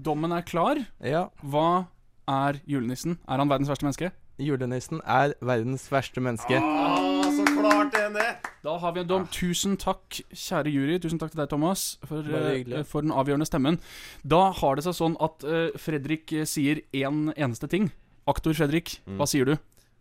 [0.00, 0.80] Dommen er klar.
[1.04, 1.26] Ja.
[1.44, 1.86] Hva
[2.28, 3.18] er julenissen?
[3.28, 4.10] Er han verdens verste menneske?
[4.38, 6.60] Julenissen er verdens verste menneske.
[6.62, 8.28] Ah, så klart det er det!
[8.64, 9.26] Da har vi en dom.
[9.34, 10.98] Tusen takk, kjære jury.
[11.02, 13.80] Tusen takk til deg, Thomas, for, eh, for den avgjørende stemmen.
[14.22, 17.90] Da har det seg sånn at uh, Fredrik eh, sier én en eneste ting.
[18.30, 19.18] Aktor Fredrik, Mm.
[19.18, 19.56] hva sier du?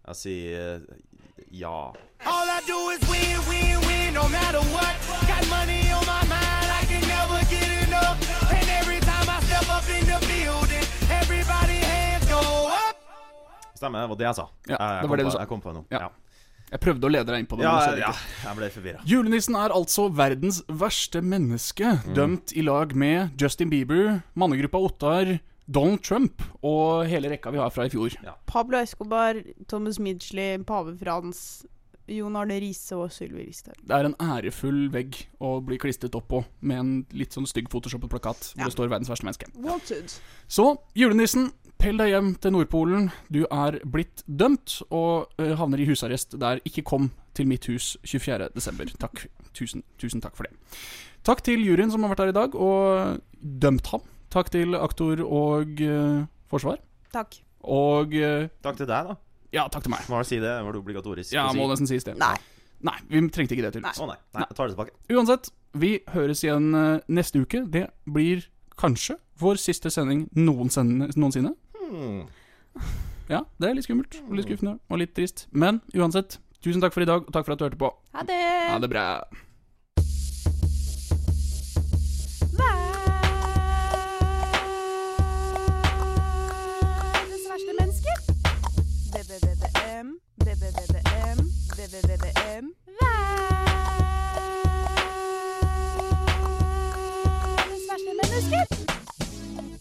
[0.07, 1.01] Jeg sier eh,
[1.51, 1.91] ja.
[2.25, 4.95] All I do is win, win, win, no matter what.
[5.27, 5.86] Got money
[13.77, 14.47] Stemmer, det var det jeg sa.
[14.67, 15.39] Ja, jeg, det var det du på, sa.
[15.43, 15.85] jeg kom på noe.
[15.93, 15.99] Ja.
[16.07, 16.09] Ja.
[16.67, 17.63] Jeg prøvde å lede deg inn på det.
[17.63, 18.09] Ja, men ja,
[18.43, 19.03] jeg ble forvirra.
[19.07, 22.13] Julenissen er altså verdens verste menneske, Mm.
[22.17, 27.69] dømt i lag med Justin Bieber, mannegruppa Ottar, Donald Trump og hele rekka vi har
[27.71, 28.11] fra i fjor.
[28.47, 31.65] Pablo Escobar, Thomas Midgley, Pave Frans,
[32.07, 33.75] Jon Arne Riise og Sylvi Listhaug.
[33.83, 37.67] Det er en ærefull vegg å bli klistret opp på med en litt sånn stygg
[37.69, 38.63] photoshoppet plakat hvor Ja.
[38.65, 39.55] det står 'verdens verste menneske'.
[39.55, 40.11] Wanted.
[40.47, 43.09] Så julenissen, pell deg hjem til Nordpolen.
[43.33, 46.61] Du er blitt dømt og eh, havner i husarrest der.
[46.67, 48.95] Ikke kom til mitt hus 24.12.
[49.01, 49.27] Takk.
[49.57, 50.53] Tusen, tusen takk for det.
[51.27, 54.03] Takk til juryen som har vært her i dag og dømt ham.
[54.33, 56.81] Takk til aktor og uh, forsvar.
[57.13, 57.39] Takk.
[57.63, 59.17] Og uh, Takk til deg, da.
[59.55, 60.05] Ja, takk til meg.
[60.11, 60.51] Må si det?
[60.63, 61.59] Var det obligatorisk Ja, å si?
[61.59, 62.17] må nesten sies det.
[62.19, 62.35] Nei.
[62.85, 64.01] Nei, vi trengte ikke det, tydeligvis.
[64.03, 64.19] Å nei.
[64.35, 64.43] nei.
[64.45, 64.97] Jeg tar det tilbake.
[65.15, 65.49] Uansett,
[65.81, 66.67] vi høres igjen
[67.09, 67.63] neste uke.
[67.73, 68.45] Det blir
[68.77, 71.53] kanskje vår siste sending noensinne.
[71.87, 72.27] Hmm.
[73.29, 75.47] Ja, det er litt skummelt og litt skuffende og litt trist.
[75.51, 77.91] Men uansett, tusen takk for i dag, og takk for at du hørte på.
[78.15, 78.41] Ha det.
[78.71, 79.07] Ha det bra.
[87.27, 88.11] Verdens verste menneske.
[89.13, 90.07] VVVVM,
[90.45, 91.39] VVVVM,
[91.77, 92.65] VVVVM.
[97.47, 98.86] Verdens verste menneske.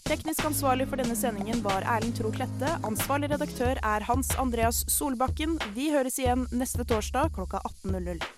[0.07, 2.69] Teknisk ansvarlig for denne sendingen var Erlend Tro Klette.
[2.87, 5.57] Ansvarlig redaktør er Hans Andreas Solbakken.
[5.75, 8.36] Vi høres igjen neste torsdag klokka 18.00.